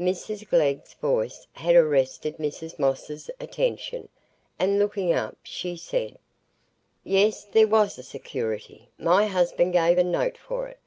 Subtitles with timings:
[0.00, 4.08] Mrs Glegg's voice had arrested Mrs Moss's attention,
[4.58, 6.16] and looking up, she said:
[7.02, 10.78] "Yes, there was security; my husband gave a note for it.